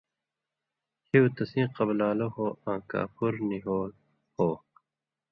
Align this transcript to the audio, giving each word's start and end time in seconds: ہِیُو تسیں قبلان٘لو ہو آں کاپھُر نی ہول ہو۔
ہِیُو 1.09 1.23
تسیں 1.35 1.67
قبلان٘لو 1.75 2.27
ہو 2.35 2.47
آں 2.69 2.79
کاپھُر 2.89 3.33
نی 3.47 3.57
ہول 3.65 3.91
ہو۔ 4.35 4.49